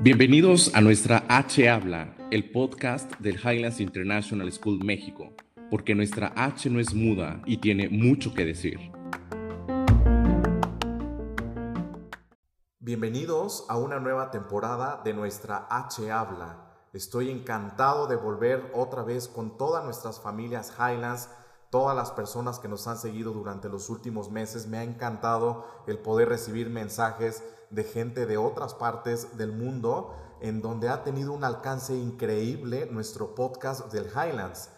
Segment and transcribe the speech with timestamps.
[0.00, 5.34] Bienvenidos a nuestra H Habla, el podcast del Highlands International School México,
[5.70, 8.78] porque nuestra H no es muda y tiene mucho que decir.
[12.80, 16.88] Bienvenidos a una nueva temporada de nuestra H Habla.
[16.94, 21.28] Estoy encantado de volver otra vez con todas nuestras familias Highlands,
[21.74, 24.68] todas las personas que nos han seguido durante los últimos meses.
[24.68, 30.62] Me ha encantado el poder recibir mensajes de gente de otras partes del mundo en
[30.62, 34.68] donde ha tenido un alcance increíble nuestro podcast del Highlands.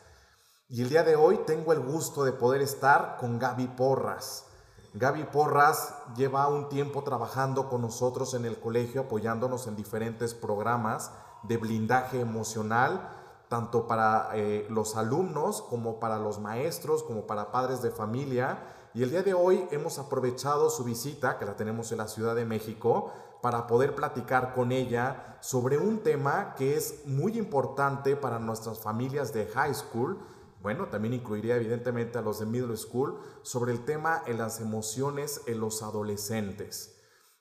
[0.70, 4.46] Y el día de hoy tengo el gusto de poder estar con Gaby Porras.
[4.94, 11.10] Gaby Porras lleva un tiempo trabajando con nosotros en el colegio, apoyándonos en diferentes programas
[11.42, 13.15] de blindaje emocional,
[13.48, 18.58] tanto para eh, los alumnos como para los maestros, como para padres de familia.
[18.94, 22.34] Y el día de hoy hemos aprovechado su visita, que la tenemos en la Ciudad
[22.34, 28.38] de México, para poder platicar con ella sobre un tema que es muy importante para
[28.38, 30.18] nuestras familias de high school.
[30.62, 35.42] Bueno, también incluiría evidentemente a los de middle school, sobre el tema en las emociones
[35.46, 36.96] en los adolescentes.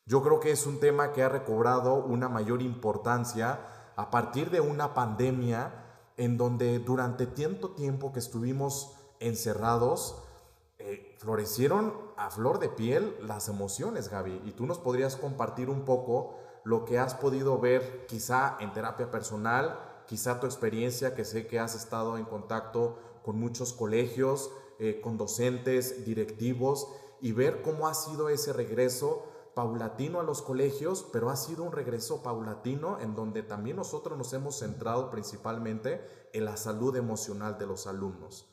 [0.05, 4.59] Yo creo que es un tema que ha recobrado una mayor importancia a partir de
[4.59, 5.84] una pandemia
[6.17, 10.21] en donde durante tanto tiempo que estuvimos encerrados,
[10.77, 14.41] eh, florecieron a flor de piel las emociones, Gaby.
[14.45, 19.11] Y tú nos podrías compartir un poco lo que has podido ver quizá en terapia
[19.11, 24.99] personal, quizá tu experiencia, que sé que has estado en contacto con muchos colegios, eh,
[25.01, 26.87] con docentes, directivos,
[27.21, 29.25] y ver cómo ha sido ese regreso
[29.55, 34.33] paulatino a los colegios, pero ha sido un regreso paulatino en donde también nosotros nos
[34.33, 38.47] hemos centrado principalmente en la salud emocional de los alumnos.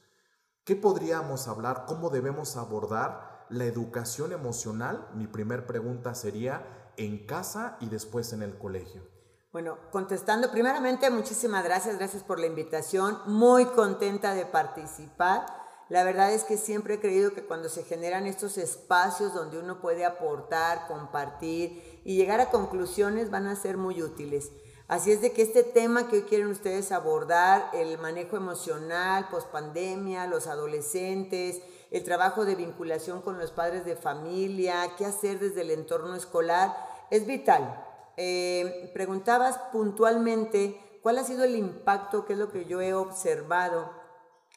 [0.65, 1.87] ¿Qué podríamos hablar?
[1.87, 5.09] ¿Cómo debemos abordar la educación emocional?
[5.15, 9.03] Mi primer pregunta sería en casa y después en el colegio.
[9.53, 15.62] Bueno, contestando primeramente, muchísimas gracias, gracias por la invitación, muy contenta de participar.
[15.89, 19.81] La verdad es que siempre he creído que cuando se generan estos espacios donde uno
[19.81, 24.51] puede aportar, compartir y llegar a conclusiones van a ser muy útiles.
[24.89, 30.27] Así es de que este tema que hoy quieren ustedes abordar, el manejo emocional, pospandemia,
[30.27, 35.71] los adolescentes, el trabajo de vinculación con los padres de familia, qué hacer desde el
[35.71, 36.77] entorno escolar,
[37.11, 37.87] es vital.
[38.17, 44.02] Eh, preguntabas puntualmente cuál ha sido el impacto, qué es lo que yo he observado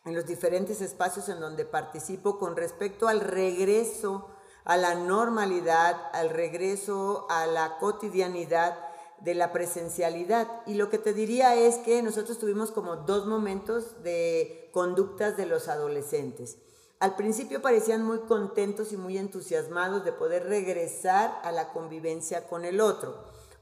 [0.05, 4.29] en los diferentes espacios en donde participo con respecto al regreso
[4.63, 8.77] a la normalidad, al regreso a la cotidianidad
[9.19, 10.47] de la presencialidad.
[10.65, 15.45] Y lo que te diría es que nosotros tuvimos como dos momentos de conductas de
[15.45, 16.57] los adolescentes.
[16.99, 22.65] Al principio parecían muy contentos y muy entusiasmados de poder regresar a la convivencia con
[22.65, 23.15] el otro.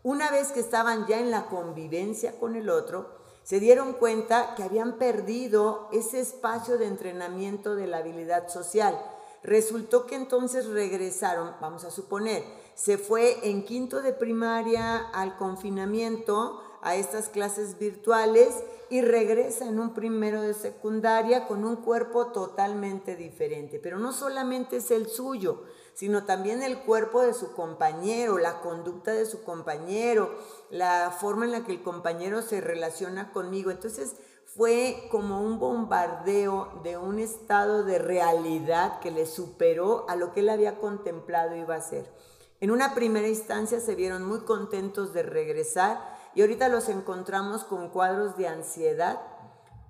[0.04, 4.64] Una vez que estaban ya en la convivencia con el otro, se dieron cuenta que
[4.64, 9.00] habían perdido ese espacio de entrenamiento de la habilidad social.
[9.44, 12.44] Resultó que entonces regresaron, vamos a suponer,
[12.76, 19.80] se fue en quinto de primaria al confinamiento, a estas clases virtuales y regresa en
[19.80, 23.80] un primero de secundaria con un cuerpo totalmente diferente.
[23.80, 29.12] Pero no solamente es el suyo, sino también el cuerpo de su compañero, la conducta
[29.12, 30.36] de su compañero,
[30.70, 33.72] la forma en la que el compañero se relaciona conmigo.
[33.72, 34.16] Entonces
[34.46, 40.42] fue como un bombardeo de un estado de realidad que le superó a lo que
[40.42, 42.12] él había contemplado iba a ser.
[42.60, 46.00] En una primera instancia se vieron muy contentos de regresar
[46.36, 49.20] y ahorita los encontramos con cuadros de ansiedad,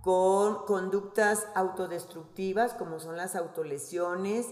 [0.02, 4.48] con conductas autodestructivas como son las autolesiones,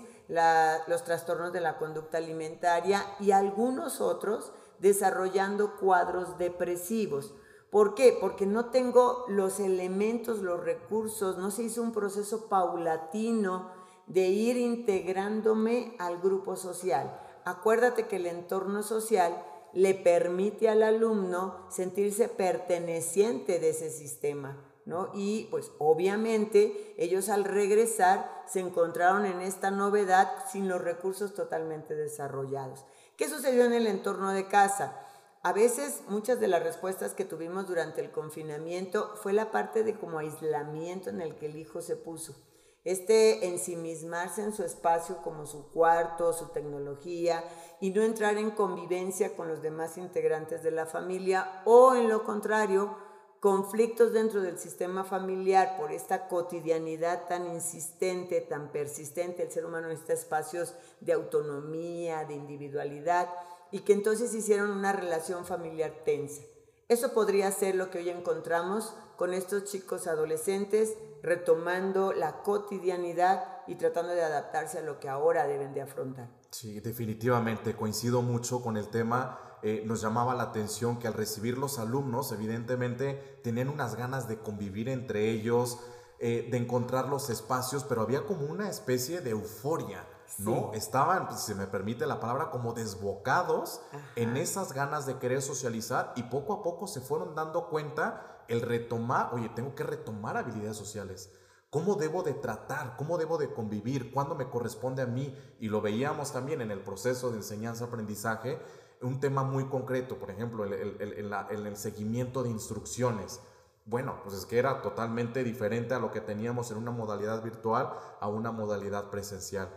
[0.88, 7.34] los trastornos de la conducta alimentaria y algunos otros desarrollando cuadros depresivos.
[7.70, 8.18] ¿Por qué?
[8.20, 13.72] Porque no tengo los elementos, los recursos, no se hizo un proceso paulatino
[14.08, 19.44] de ir integrándome al grupo social acuérdate que el entorno social
[19.74, 25.12] le permite al alumno sentirse perteneciente de ese sistema, ¿no?
[25.14, 31.96] Y pues obviamente ellos al regresar se encontraron en esta novedad sin los recursos totalmente
[31.96, 32.86] desarrollados.
[33.18, 34.98] ¿Qué sucedió en el entorno de casa?
[35.44, 39.96] A veces muchas de las respuestas que tuvimos durante el confinamiento fue la parte de
[39.96, 42.36] como aislamiento en el que el hijo se puso
[42.84, 47.44] este ensimismarse en su espacio como su cuarto, su tecnología
[47.80, 52.24] y no entrar en convivencia con los demás integrantes de la familia o en lo
[52.24, 52.98] contrario,
[53.42, 59.42] conflictos dentro del sistema familiar por esta cotidianidad tan insistente, tan persistente.
[59.42, 63.28] El ser humano necesita espacios de autonomía, de individualidad,
[63.72, 66.44] y que entonces hicieron una relación familiar tensa.
[66.88, 73.74] Eso podría ser lo que hoy encontramos con estos chicos adolescentes retomando la cotidianidad y
[73.76, 76.30] tratando de adaptarse a lo que ahora deben de afrontar.
[76.52, 79.51] Sí, definitivamente, coincido mucho con el tema.
[79.64, 84.40] Eh, nos llamaba la atención que al recibir los alumnos, evidentemente, tenían unas ganas de
[84.40, 85.80] convivir entre ellos,
[86.20, 90.06] eh, de encontrar los espacios, pero había como una especie de euforia.
[90.38, 90.72] ¿no?
[90.74, 93.82] Estaban, si se me permite la palabra, como desbocados
[94.16, 98.62] en esas ganas de querer socializar y poco a poco se fueron dando cuenta el
[98.62, 101.32] retomar, oye, tengo que retomar habilidades sociales.
[101.70, 102.98] ¿Cómo debo de tratar?
[102.98, 104.12] ¿Cómo debo de convivir?
[104.12, 105.34] ¿Cuándo me corresponde a mí?
[105.60, 108.60] Y lo veíamos también en el proceso de enseñanza-aprendizaje,
[109.02, 113.42] un tema muy concreto, por ejemplo, el, el, seguimiento de instrucciones.
[113.86, 117.92] Bueno, pues es que era totalmente diferente a lo que teníamos en una modalidad virtual
[118.20, 119.70] a una modalidad presencial.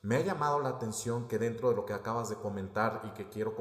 [0.00, 3.28] Me ha llamado la atención que dentro de lo que acabas de comentar y que
[3.28, 3.56] quiero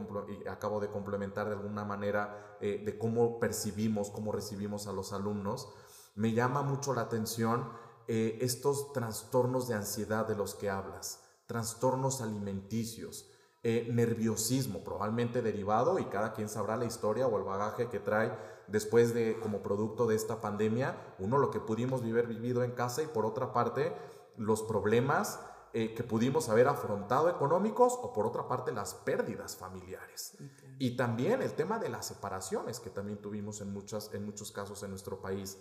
[0.49, 5.67] acabo de complementar de alguna manera eh, de cómo percibimos, cómo recibimos a los alumnos,
[6.13, 7.71] me llama mucho la atención
[8.07, 13.29] eh, estos trastornos de ansiedad de los que hablas, trastornos alimenticios,
[13.63, 18.31] eh, nerviosismo, probablemente derivado, y cada quien sabrá la historia o el bagaje que trae
[18.67, 23.01] después de, como producto de esta pandemia, uno lo que pudimos vivir vivido en casa
[23.01, 23.93] y por otra parte,
[24.37, 25.39] los problemas
[25.73, 30.37] eh, que pudimos haber afrontado económicos o por otra parte las pérdidas familiares.
[30.79, 34.83] Y también el tema de las separaciones que también tuvimos en, muchas, en muchos casos
[34.83, 35.57] en nuestro país.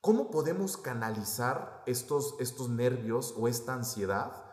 [0.00, 4.45] ¿Cómo podemos canalizar estos, estos nervios o esta ansiedad?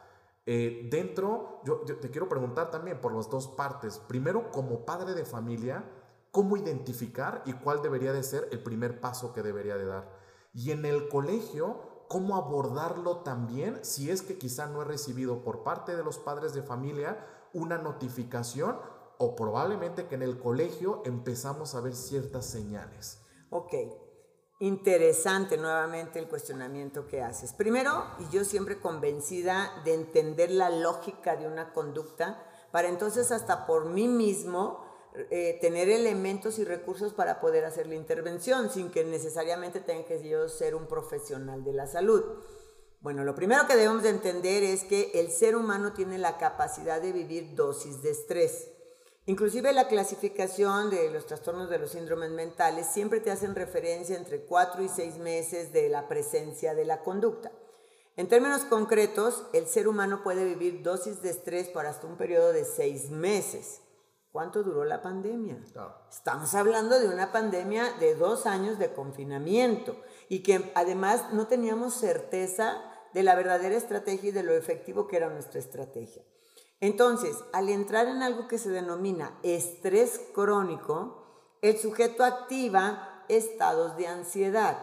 [0.45, 4.00] Eh, dentro, yo, te quiero preguntar también por las dos partes.
[4.00, 5.86] Primero, como padre de familia,
[6.31, 10.10] ¿cómo identificar y cuál debería de ser el primer paso que debería de dar?
[10.54, 15.63] Y en el colegio, ¿cómo abordarlo también si es que quizá no he recibido por
[15.63, 18.78] parte de los padres de familia una notificación
[19.19, 23.22] o probablemente que en el colegio empezamos a ver ciertas señales?
[23.50, 23.74] Ok,
[24.59, 27.53] interesante nuevamente el cuestionamiento que haces.
[27.53, 33.65] Primero, y yo siempre convencida de entender la lógica de una conducta, para entonces hasta
[33.65, 34.83] por mí mismo
[35.29, 40.50] eh, tener elementos y recursos para poder hacer la intervención, sin que necesariamente tenga que
[40.50, 42.23] ser un profesional de la salud.
[43.01, 47.01] Bueno, lo primero que debemos de entender es que el ser humano tiene la capacidad
[47.01, 48.71] de vivir dosis de estrés.
[49.25, 54.41] Inclusive la clasificación de los trastornos de los síndromes mentales siempre te hacen referencia entre
[54.41, 57.49] cuatro y seis meses de la presencia de la conducta.
[58.17, 62.51] En términos concretos, el ser humano puede vivir dosis de estrés por hasta un periodo
[62.51, 63.81] de seis meses.
[64.33, 65.63] ¿Cuánto duró la pandemia?
[66.11, 69.95] Estamos hablando de una pandemia de dos años de confinamiento
[70.27, 72.83] y que además no teníamos certeza
[73.13, 76.23] de la verdadera estrategia y de lo efectivo que era nuestra estrategia.
[76.83, 81.24] Entonces, al entrar en algo que se denomina estrés crónico,
[81.62, 84.77] el sujeto activa estados de ansiedad.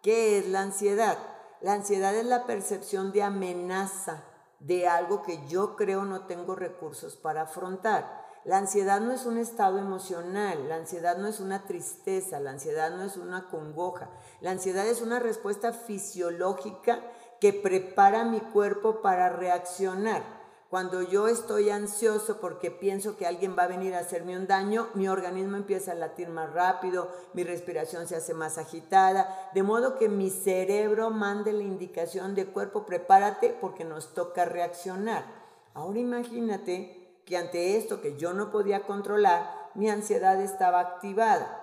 [0.00, 1.18] ¿Qué es la ansiedad?
[1.60, 4.24] La ansiedad es la percepción de amenaza
[4.60, 8.24] de algo que yo creo no tengo recursos para afrontar.
[8.46, 12.96] La ansiedad no es un estado emocional, la ansiedad no es una tristeza, la ansiedad
[12.96, 14.08] no es una congoja,
[14.40, 17.02] la ansiedad es una respuesta fisiológica
[17.42, 20.41] que prepara mi cuerpo para reaccionar.
[20.72, 24.88] Cuando yo estoy ansioso porque pienso que alguien va a venir a hacerme un daño,
[24.94, 29.98] mi organismo empieza a latir más rápido, mi respiración se hace más agitada, de modo
[29.98, 35.26] que mi cerebro mande la indicación de cuerpo, prepárate porque nos toca reaccionar.
[35.74, 41.62] Ahora imagínate que ante esto que yo no podía controlar, mi ansiedad estaba activada.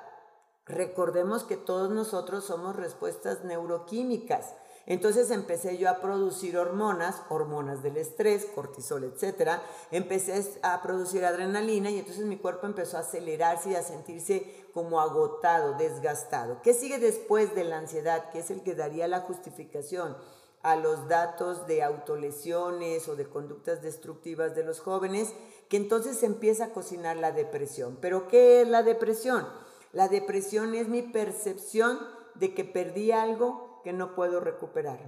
[0.68, 4.54] Recordemos que todos nosotros somos respuestas neuroquímicas.
[4.86, 9.60] Entonces empecé yo a producir hormonas, hormonas del estrés, cortisol, etc.
[9.92, 15.00] Empecé a producir adrenalina y entonces mi cuerpo empezó a acelerarse y a sentirse como
[15.00, 16.62] agotado, desgastado.
[16.62, 18.30] ¿Qué sigue después de la ansiedad?
[18.32, 20.18] Que es el que daría la justificación
[20.62, 25.34] a los datos de autolesiones o de conductas destructivas de los jóvenes,
[25.70, 27.98] que entonces se empieza a cocinar la depresión.
[28.02, 29.48] ¿Pero qué es la depresión?
[29.94, 32.00] La depresión es mi percepción
[32.36, 35.00] de que perdí algo que no puedo recuperar,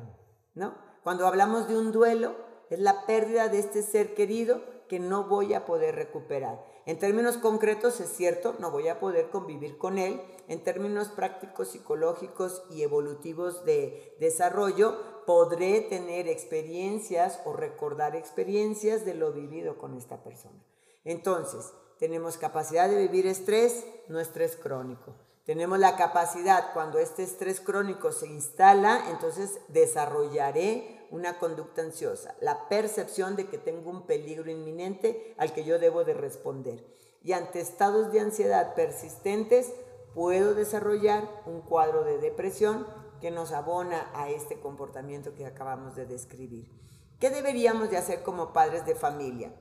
[0.54, 0.76] ¿no?
[1.04, 2.36] Cuando hablamos de un duelo,
[2.70, 6.66] es la pérdida de este ser querido que no voy a poder recuperar.
[6.86, 10.22] En términos concretos es cierto, no voy a poder convivir con él.
[10.48, 19.14] En términos prácticos, psicológicos y evolutivos de desarrollo, podré tener experiencias o recordar experiencias de
[19.14, 20.64] lo vivido con esta persona.
[21.04, 25.16] Entonces, tenemos capacidad de vivir estrés, no estrés crónico.
[25.52, 32.70] Tenemos la capacidad, cuando este estrés crónico se instala, entonces desarrollaré una conducta ansiosa, la
[32.70, 36.86] percepción de que tengo un peligro inminente al que yo debo de responder.
[37.22, 39.74] Y ante estados de ansiedad persistentes,
[40.14, 42.88] puedo desarrollar un cuadro de depresión
[43.20, 46.72] que nos abona a este comportamiento que acabamos de describir.
[47.20, 49.52] ¿Qué deberíamos de hacer como padres de familia?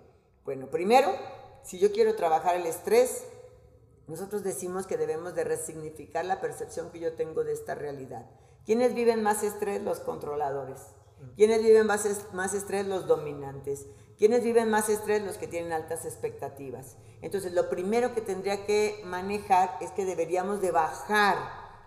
[0.45, 1.11] Bueno, primero,
[1.65, 3.25] si yo quiero trabajar el estrés,
[4.11, 8.27] nosotros decimos que debemos de resignificar la percepción que yo tengo de esta realidad.
[8.67, 9.81] ¿Quiénes viven más estrés?
[9.81, 10.81] Los controladores.
[11.37, 12.89] ¿Quiénes viven más, más estrés?
[12.89, 13.87] Los dominantes.
[14.19, 15.23] ¿Quiénes viven más estrés?
[15.23, 16.97] Los que tienen altas expectativas.
[17.23, 21.37] Entonces, lo primero que tendría que manejar es que deberíamos de bajar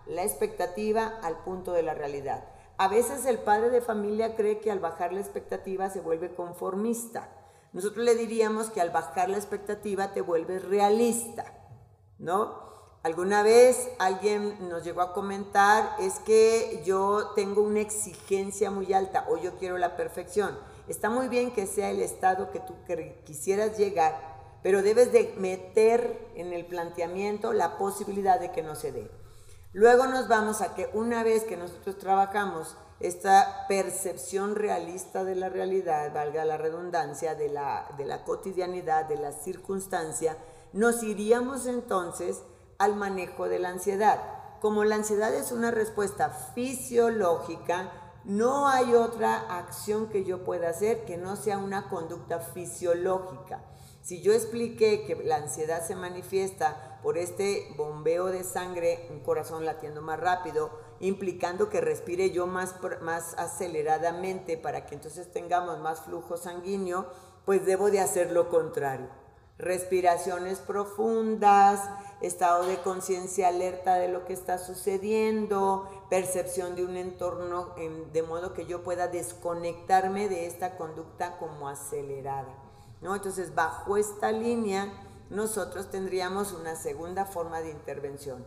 [0.06, 2.44] la expectativa al punto de la realidad.
[2.78, 7.28] A veces el padre de familia cree que al bajar la expectativa se vuelve conformista.
[7.74, 11.44] Nosotros le diríamos que al bajar la expectativa te vuelves realista,
[12.18, 12.64] ¿no?
[13.02, 19.26] Alguna vez alguien nos llegó a comentar, es que yo tengo una exigencia muy alta
[19.28, 20.58] o yo quiero la perfección.
[20.88, 22.74] Está muy bien que sea el estado que tú
[23.24, 28.92] quisieras llegar, pero debes de meter en el planteamiento la posibilidad de que no se
[28.92, 29.10] dé.
[29.74, 35.50] Luego nos vamos a que una vez que nosotros trabajamos esta percepción realista de la
[35.50, 40.38] realidad, valga la redundancia, de la, de la cotidianidad, de la circunstancia,
[40.74, 42.42] nos iríamos entonces
[42.78, 44.20] al manejo de la ansiedad.
[44.60, 47.92] Como la ansiedad es una respuesta fisiológica,
[48.24, 53.62] no hay otra acción que yo pueda hacer que no sea una conducta fisiológica.
[54.02, 59.64] Si yo expliqué que la ansiedad se manifiesta por este bombeo de sangre, un corazón
[59.64, 66.00] latiendo más rápido, implicando que respire yo más, más aceleradamente para que entonces tengamos más
[66.00, 67.06] flujo sanguíneo,
[67.44, 69.23] pues debo de hacer lo contrario.
[69.56, 71.80] Respiraciones profundas,
[72.20, 77.74] estado de conciencia alerta de lo que está sucediendo, percepción de un entorno
[78.12, 82.52] de modo que yo pueda desconectarme de esta conducta como acelerada.
[83.00, 84.92] Entonces, bajo esta línea,
[85.30, 88.44] nosotros tendríamos una segunda forma de intervención.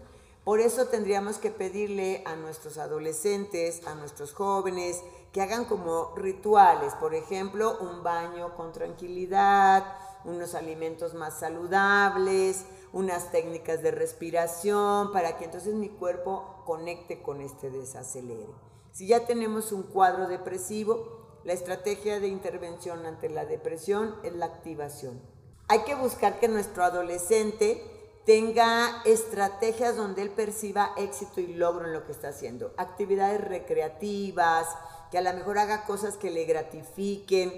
[0.47, 6.93] Por eso tendríamos que pedirle a nuestros adolescentes, a nuestros jóvenes, que hagan como rituales,
[6.93, 9.83] por ejemplo, un baño con tranquilidad,
[10.23, 12.63] unos alimentos más saludables,
[12.93, 18.47] unas técnicas de respiración, para que entonces mi cuerpo conecte con este desacelere.
[18.93, 24.45] Si ya tenemos un cuadro depresivo, la estrategia de intervención ante la depresión es la
[24.45, 25.21] activación.
[25.67, 27.96] Hay que buscar que nuestro adolescente
[28.27, 32.73] tenga estrategias donde él perciba éxito y logro en lo que está haciendo.
[32.75, 34.67] Actividades recreativas,
[35.09, 37.53] que a lo mejor haga cosas que le gratifiquen,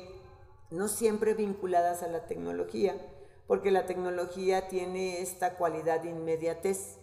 [0.70, 2.96] no siempre vinculadas a la tecnología,
[3.48, 7.00] porque la tecnología tiene esta cualidad de inmediatez.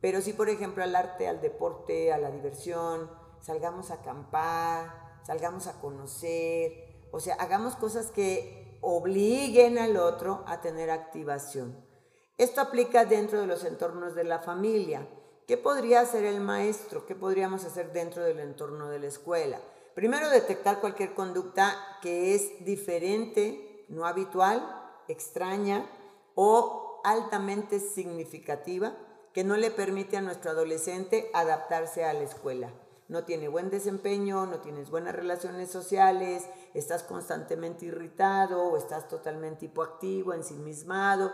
[0.00, 3.10] Pero sí, por ejemplo, al arte, al deporte, a la diversión,
[3.42, 10.62] salgamos a acampar, salgamos a conocer, o sea, hagamos cosas que obliguen al otro a
[10.62, 11.89] tener activación.
[12.40, 15.06] Esto aplica dentro de los entornos de la familia.
[15.46, 17.04] ¿Qué podría hacer el maestro?
[17.04, 19.60] ¿Qué podríamos hacer dentro del entorno de la escuela?
[19.94, 24.66] Primero, detectar cualquier conducta que es diferente, no habitual,
[25.06, 25.84] extraña
[26.34, 28.96] o altamente significativa
[29.34, 32.72] que no le permite a nuestro adolescente adaptarse a la escuela
[33.10, 39.64] no tiene buen desempeño, no tienes buenas relaciones sociales, estás constantemente irritado o estás totalmente
[39.64, 41.32] hipoactivo, ensimismado.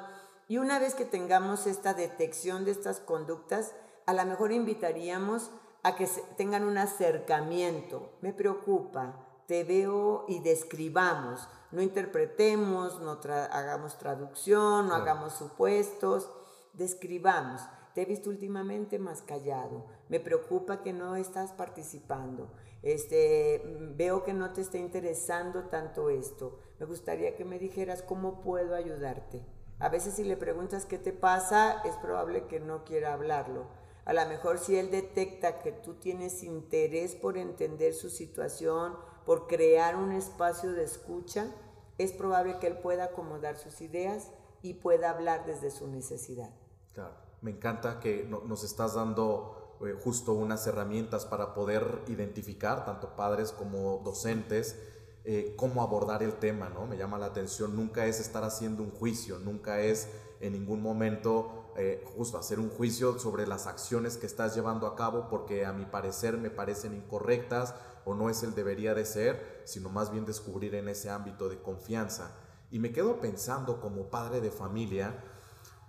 [0.48, 3.74] Y una vez que tengamos esta detección de estas conductas,
[4.06, 5.50] a lo mejor invitaríamos
[5.82, 8.12] a que tengan un acercamiento.
[8.20, 11.48] Me preocupa, te veo y describamos.
[11.72, 13.18] No interpretemos, no
[13.52, 16.30] hagamos traducción, no hagamos supuestos,
[16.74, 17.62] describamos.
[17.94, 19.86] Te he visto últimamente más callado.
[20.08, 22.52] Me preocupa que no estás participando.
[22.82, 23.62] Este,
[23.96, 26.60] veo que no te está interesando tanto esto.
[26.78, 29.55] Me gustaría que me dijeras cómo puedo ayudarte.
[29.78, 33.66] A veces si le preguntas qué te pasa, es probable que no quiera hablarlo.
[34.04, 39.48] A lo mejor si él detecta que tú tienes interés por entender su situación, por
[39.48, 41.52] crear un espacio de escucha,
[41.98, 44.30] es probable que él pueda acomodar sus ideas
[44.62, 46.50] y pueda hablar desde su necesidad.
[46.94, 47.14] Claro.
[47.42, 53.52] Me encanta que nos estás dando eh, justo unas herramientas para poder identificar, tanto padres
[53.52, 54.80] como docentes,
[55.26, 56.86] eh, cómo abordar el tema, ¿no?
[56.86, 60.08] Me llama la atención, nunca es estar haciendo un juicio, nunca es
[60.40, 64.94] en ningún momento eh, justo hacer un juicio sobre las acciones que estás llevando a
[64.94, 69.62] cabo porque a mi parecer me parecen incorrectas o no es el debería de ser,
[69.64, 72.30] sino más bien descubrir en ese ámbito de confianza.
[72.70, 75.22] Y me quedo pensando como padre de familia,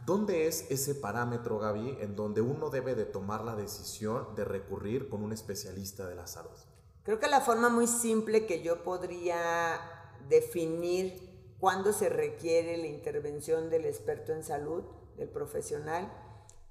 [0.08, 5.10] ¿Dónde es ese parámetro, Gaby, en donde uno debe de tomar la decisión de recurrir
[5.10, 6.58] con un especialista de la salud?
[7.08, 9.80] Creo que la forma muy simple que yo podría
[10.28, 14.84] definir cuándo se requiere la intervención del experto en salud,
[15.16, 16.12] del profesional,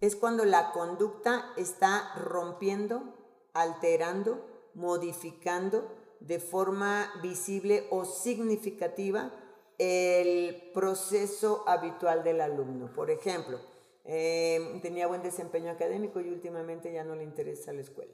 [0.03, 3.15] es cuando la conducta está rompiendo,
[3.55, 5.91] alterando, modificando
[6.21, 9.33] de forma visible o significativa
[9.79, 12.93] el proceso habitual del alumno.
[12.93, 13.59] Por ejemplo,
[14.05, 18.13] eh, tenía buen desempeño académico y últimamente ya no le interesa la escuela.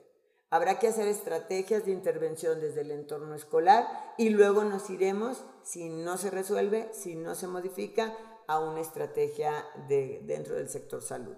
[0.52, 3.87] Habrá que hacer estrategias de intervención desde el entorno escolar
[4.18, 8.14] y luego nos iremos, si no se resuelve, si no se modifica,
[8.47, 11.35] a una estrategia de, dentro del sector salud.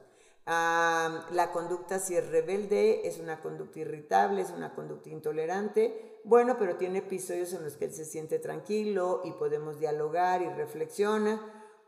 [0.47, 6.75] La conducta si es rebelde, es una conducta irritable, es una conducta intolerante, bueno, pero
[6.75, 11.41] tiene episodios en los que él se siente tranquilo y podemos dialogar y reflexiona,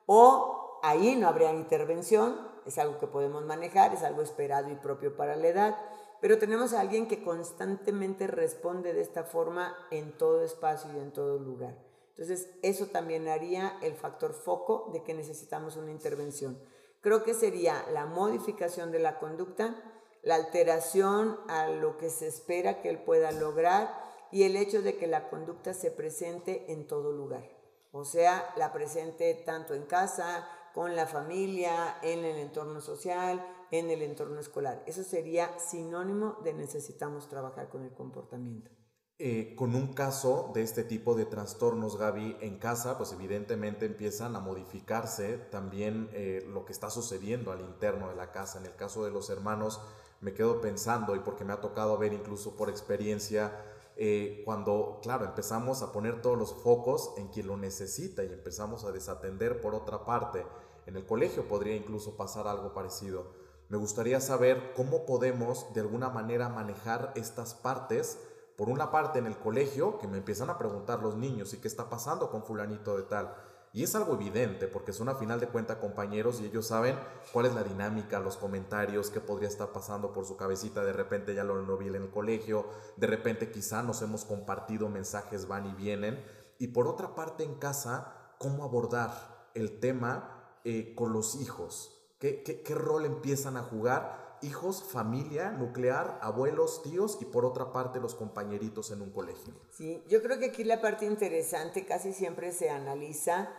[0.06, 5.16] o ahí no habría intervención, es algo que podemos manejar, es algo esperado y propio
[5.16, 5.76] para la edad,
[6.20, 11.12] pero tenemos a alguien que constantemente responde de esta forma en todo espacio y en
[11.12, 11.76] todo lugar.
[12.10, 16.58] Entonces, eso también haría el factor foco de que necesitamos una intervención.
[17.02, 19.76] Creo que sería la modificación de la conducta,
[20.22, 23.94] la alteración a lo que se espera que él pueda lograr
[24.32, 27.48] y el hecho de que la conducta se presente en todo lugar.
[27.92, 33.90] O sea, la presente tanto en casa, con la familia, en el entorno social, en
[33.90, 34.82] el entorno escolar.
[34.86, 38.70] Eso sería sinónimo de necesitamos trabajar con el comportamiento.
[39.18, 44.36] Eh, con un caso de este tipo de trastornos, Gaby, en casa, pues evidentemente empiezan
[44.36, 48.58] a modificarse también eh, lo que está sucediendo al interno de la casa.
[48.58, 49.80] En el caso de los hermanos,
[50.20, 53.58] me quedo pensando, y porque me ha tocado ver incluso por experiencia,
[53.96, 58.84] eh, cuando, claro, empezamos a poner todos los focos en quien lo necesita y empezamos
[58.84, 60.44] a desatender por otra parte.
[60.84, 63.45] En el colegio podría incluso pasar algo parecido.
[63.68, 68.18] Me gustaría saber cómo podemos de alguna manera manejar estas partes
[68.56, 71.68] por una parte en el colegio, que me empiezan a preguntar los niños, ¿y qué
[71.68, 73.34] está pasando con fulanito de tal?
[73.72, 76.98] Y es algo evidente, porque son a final de cuenta compañeros y ellos saben
[77.32, 80.82] cuál es la dinámica, los comentarios, qué podría estar pasando por su cabecita.
[80.82, 82.64] De repente ya lo vi en el colegio,
[82.96, 86.24] de repente quizá nos hemos compartido mensajes, van y vienen.
[86.58, 91.95] Y por otra parte en casa, cómo abordar el tema eh, con los hijos.
[92.18, 94.26] ¿Qué, qué, qué rol empiezan a jugar?
[94.42, 99.54] hijos, familia nuclear, abuelos, tíos y por otra parte los compañeritos en un colegio.
[99.70, 103.50] Sí, yo creo que aquí la parte interesante casi siempre se analiza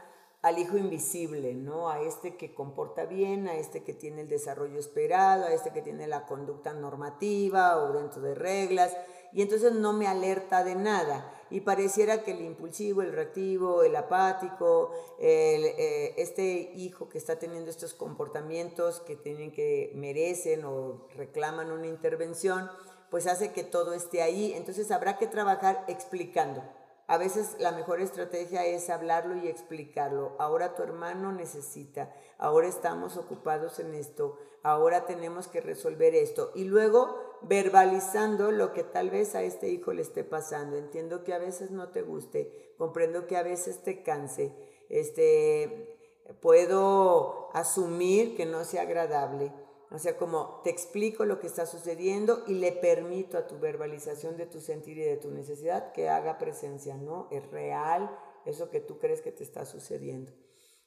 [0.42, 1.90] al hijo invisible, ¿no?
[1.90, 5.82] A este que comporta bien, a este que tiene el desarrollo esperado, a este que
[5.82, 8.96] tiene la conducta normativa o dentro de reglas,
[9.34, 11.34] y entonces no me alerta de nada.
[11.50, 17.70] Y pareciera que el impulsivo, el reactivo, el apático, eh, este hijo que está teniendo
[17.70, 22.70] estos comportamientos que tienen que merecen o reclaman una intervención,
[23.10, 24.54] pues hace que todo esté ahí.
[24.54, 26.64] Entonces habrá que trabajar explicando.
[27.10, 30.36] A veces la mejor estrategia es hablarlo y explicarlo.
[30.40, 36.52] Ahora tu hermano necesita, ahora estamos ocupados en esto, ahora tenemos que resolver esto.
[36.54, 40.78] Y luego verbalizando lo que tal vez a este hijo le esté pasando.
[40.78, 44.54] Entiendo que a veces no te guste, comprendo que a veces te canse.
[44.90, 45.98] Este,
[46.42, 49.52] puedo asumir que no sea agradable
[49.90, 54.36] o sea, como te explico lo que está sucediendo y le permito a tu verbalización
[54.36, 57.30] de tu sentir y de tu necesidad que haga presencia, ¿no?
[57.32, 58.14] Es real
[58.46, 60.34] eso que tú crees que te está sucediendo.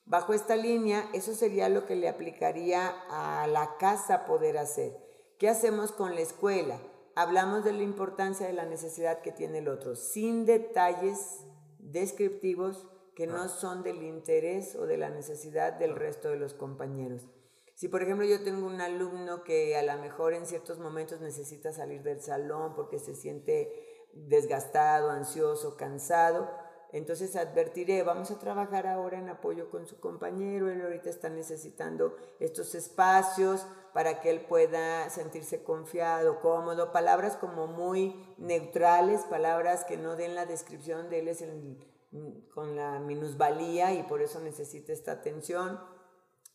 [0.05, 5.10] Bajo esta línea, eso sería lo que le aplicaría a la casa poder hacer.
[5.41, 6.79] ¿Qué hacemos con la escuela?
[7.17, 11.47] Hablamos de la importancia de la necesidad que tiene el otro, sin detalles
[11.79, 17.27] descriptivos que no son del interés o de la necesidad del resto de los compañeros.
[17.75, 21.73] Si por ejemplo yo tengo un alumno que a lo mejor en ciertos momentos necesita
[21.73, 26.51] salir del salón porque se siente desgastado, ansioso, cansado,
[26.93, 32.15] entonces advertiré, vamos a trabajar ahora en apoyo con su compañero, él ahorita está necesitando
[32.41, 39.97] estos espacios para que él pueda sentirse confiado, cómodo, palabras como muy neutrales, palabras que
[39.97, 41.45] no den la descripción de él es
[42.55, 45.81] con la minusvalía y por eso necesita esta atención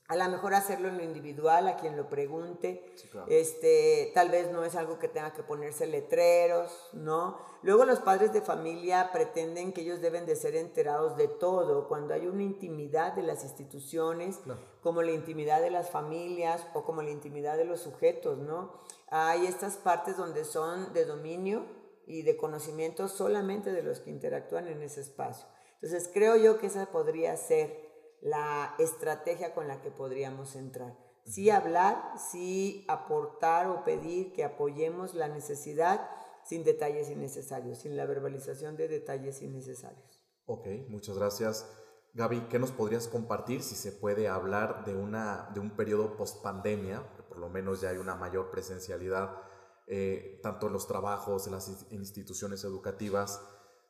[0.07, 2.93] a lo mejor hacerlo en lo individual, a quien lo pregunte.
[3.27, 7.37] este, tal vez no es algo que tenga que ponerse letreros, ¿no?
[7.63, 12.13] Luego los padres de familia pretenden que ellos deben de ser enterados de todo, cuando
[12.13, 14.39] hay una intimidad de las instituciones,
[14.81, 18.73] como la intimidad de las familias o como la intimidad de los sujetos, ¿no?
[19.07, 21.65] Hay estas partes donde son de dominio
[22.05, 25.47] y de conocimiento solamente de los que interactúan en ese espacio.
[25.81, 27.85] Entonces creo yo que esa podría ser
[28.25, 30.97] la estrategia con la que podríamos entrar.
[31.25, 36.09] Sí hablar, sí aportar o pedir que apoyemos la necesidad
[36.43, 40.23] sin detalles innecesarios, sin la verbalización de detalles innecesarios.
[40.47, 41.69] Ok, muchas gracias.
[42.15, 46.41] Gaby, ¿qué nos podrías compartir si se puede hablar de, una, de un periodo post
[46.41, 47.03] pandemia?
[47.29, 49.38] Por lo menos ya hay una mayor presencialidad,
[49.85, 53.39] eh, tanto en los trabajos, en las instituciones educativas.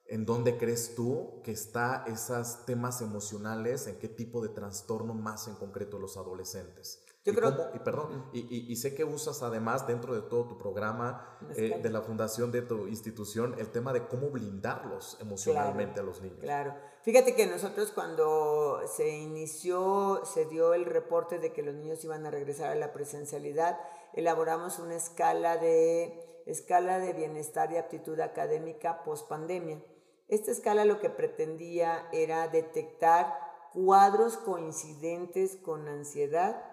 [0.07, 3.87] ¿En dónde crees tú que están esos temas emocionales?
[3.87, 7.01] ¿En qué tipo de trastorno más en concreto los adolescentes?
[7.25, 7.71] Yo y creo...
[7.73, 11.89] y perdón, y, y, sé que usas además dentro de todo tu programa eh, de
[11.89, 16.41] la fundación de tu institución el tema de cómo blindarlos emocionalmente a los niños.
[16.41, 16.75] Claro.
[17.01, 22.27] Fíjate que nosotros cuando se inició, se dio el reporte de que los niños iban
[22.27, 23.79] a regresar a la presencialidad,
[24.13, 29.81] elaboramos una escala de, escala de bienestar y aptitud académica post pandemia.
[30.27, 33.37] Esta escala lo que pretendía era detectar
[33.73, 36.63] cuadros coincidentes con ansiedad,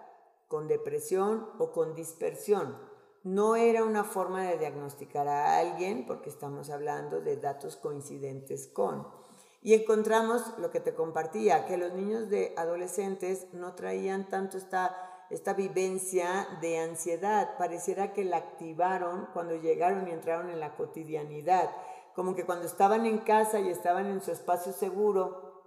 [0.48, 2.78] con depresión o con dispersión.
[3.24, 9.06] No era una forma de diagnosticar a alguien porque estamos hablando de datos coincidentes con.
[9.62, 15.11] Y encontramos lo que te compartía, que los niños de adolescentes no traían tanto esta,
[15.32, 17.56] esta vivencia de ansiedad.
[17.56, 21.70] Pareciera que la activaron cuando llegaron y entraron en la cotidianidad.
[22.14, 25.62] Como que cuando estaban en casa y estaban en su espacio seguro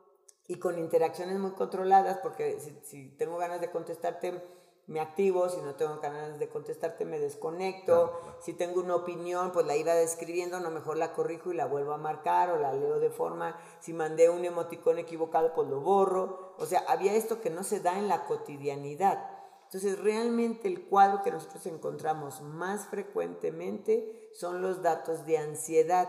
[0.47, 4.39] y con interacciones muy controladas, porque si, si tengo ganas de contestarte
[4.88, 9.65] me activo, si no tengo ganas de contestarte me desconecto, si tengo una opinión pues
[9.65, 12.99] la iba describiendo, no mejor la corrijo y la vuelvo a marcar o la leo
[12.99, 17.49] de forma, si mandé un emoticón equivocado pues lo borro, o sea, había esto que
[17.49, 19.35] no se da en la cotidianidad.
[19.65, 26.08] Entonces realmente el cuadro que nosotros encontramos más frecuentemente son los datos de ansiedad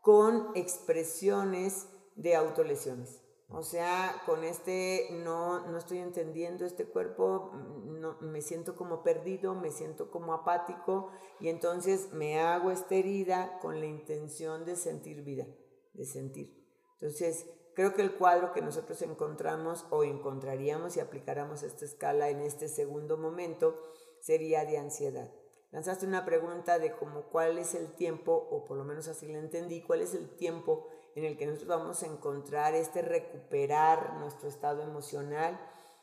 [0.00, 3.22] con expresiones de autolesiones.
[3.54, 9.02] O sea, con este no, no estoy entendiendo este cuerpo, mm, no, me siento como
[9.02, 14.76] perdido, me siento como apático y entonces me hago esta herida con la intención de
[14.76, 15.46] sentir vida,
[15.92, 16.62] de sentir.
[16.94, 22.40] Entonces, creo que el cuadro que nosotros encontramos o encontraríamos si aplicáramos esta escala en
[22.40, 23.78] este segundo momento
[24.20, 25.30] sería de ansiedad.
[25.72, 29.38] Lanzaste una pregunta de cómo cuál es el tiempo, o por lo menos así la
[29.38, 34.48] entendí, cuál es el tiempo en el que nosotros vamos a encontrar este recuperar nuestro
[34.48, 35.58] estado emocional,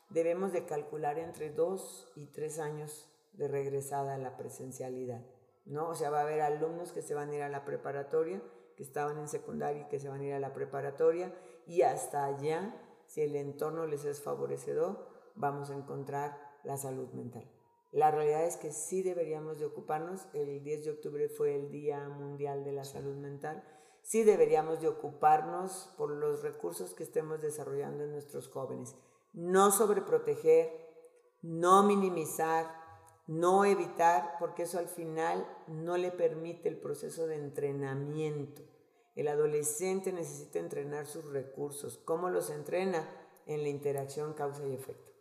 [0.08, 5.24] debemos de calcular entre dos y tres años de regresada a la presencialidad,
[5.64, 5.88] ¿no?
[5.88, 8.42] O sea, va a haber alumnos que se van a ir a la preparatoria,
[8.76, 11.32] que estaban en secundaria y que se van a ir a la preparatoria,
[11.70, 12.74] y hasta allá,
[13.06, 15.06] si el entorno les es favorecedor,
[15.36, 17.48] vamos a encontrar la salud mental.
[17.92, 22.08] La realidad es que sí deberíamos de ocuparnos, el 10 de octubre fue el Día
[22.08, 23.62] Mundial de la Salud Mental,
[24.02, 28.96] sí deberíamos de ocuparnos por los recursos que estemos desarrollando en nuestros jóvenes.
[29.32, 30.72] No sobreproteger,
[31.40, 32.66] no minimizar,
[33.28, 38.62] no evitar, porque eso al final no le permite el proceso de entrenamiento.
[39.20, 42.00] El adolescente necesita entrenar sus recursos.
[42.06, 43.06] ¿Cómo los entrena?
[43.44, 45.12] En la interacción causa y efecto.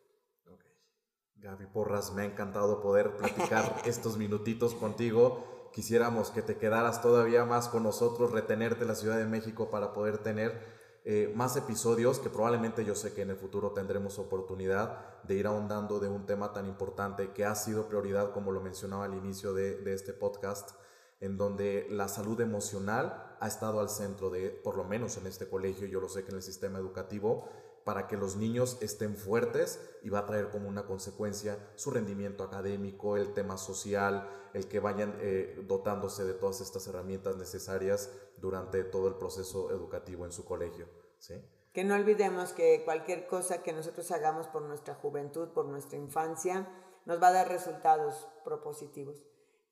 [1.36, 7.44] Gaby Porras, me ha encantado poder platicar estos minutitos contigo quisiéramos que te quedaras todavía
[7.44, 10.58] más con nosotros, retenerte en la Ciudad de México para poder tener
[11.04, 15.46] eh, más episodios que probablemente yo sé que en el futuro tendremos oportunidad de ir
[15.46, 19.54] ahondando de un tema tan importante que ha sido prioridad, como lo mencionaba al inicio
[19.54, 20.72] de, de este podcast,
[21.20, 25.50] en donde la salud emocional ha estado al centro de, por lo menos en este
[25.50, 27.50] colegio, yo lo sé que en el sistema educativo,
[27.84, 32.44] para que los niños estén fuertes y va a traer como una consecuencia su rendimiento
[32.44, 38.84] académico, el tema social, el que vayan eh, dotándose de todas estas herramientas necesarias durante
[38.84, 40.88] todo el proceso educativo en su colegio.
[41.18, 41.42] ¿sí?
[41.74, 46.68] Que no olvidemos que cualquier cosa que nosotros hagamos por nuestra juventud, por nuestra infancia,
[47.06, 49.24] nos va a dar resultados propositivos.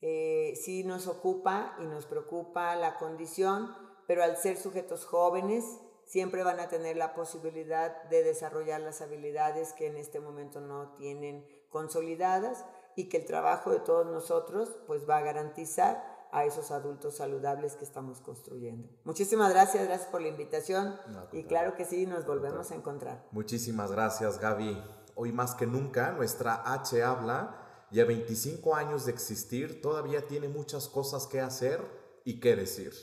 [0.01, 3.73] Eh, sí nos ocupa y nos preocupa la condición,
[4.05, 9.73] pero al ser sujetos jóvenes, siempre van a tener la posibilidad de desarrollar las habilidades
[9.73, 15.07] que en este momento no tienen consolidadas y que el trabajo de todos nosotros pues
[15.07, 18.89] va a garantizar a esos adultos saludables que estamos construyendo.
[19.03, 20.99] Muchísimas gracias, gracias por la invitación
[21.31, 23.25] y claro que sí, nos volvemos a encontrar.
[23.31, 24.81] Muchísimas gracias Gaby.
[25.15, 30.88] Hoy más que nunca nuestra H habla, ya 25 años de existir, todavía tiene muchas
[30.88, 31.82] cosas que hacer
[32.23, 32.93] y que decir.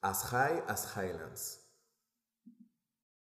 [0.00, 1.63] As high as Highlands.